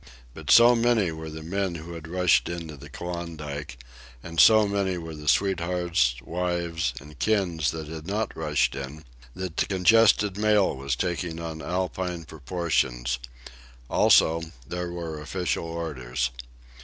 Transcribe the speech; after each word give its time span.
But 0.33 0.49
so 0.49 0.75
many 0.75 1.11
were 1.11 1.29
the 1.29 1.43
men 1.43 1.75
who 1.75 1.93
had 1.93 2.07
rushed 2.07 2.49
into 2.49 2.75
the 2.75 2.89
Klondike, 2.89 3.77
and 4.23 4.39
so 4.39 4.67
many 4.67 4.97
were 4.97 5.13
the 5.13 5.27
sweethearts, 5.27 6.15
wives, 6.23 6.95
and 6.99 7.19
kin 7.19 7.57
that 7.71 7.87
had 7.87 8.07
not 8.07 8.35
rushed 8.35 8.73
in, 8.73 9.05
that 9.35 9.57
the 9.57 9.67
congested 9.67 10.39
mail 10.39 10.75
was 10.75 10.95
taking 10.95 11.39
on 11.39 11.61
Alpine 11.61 12.23
proportions; 12.25 13.19
also, 13.91 14.41
there 14.67 14.91
were 14.91 15.21
official 15.21 15.65
orders. 15.65 16.31